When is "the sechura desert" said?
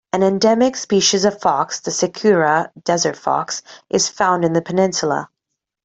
1.79-3.15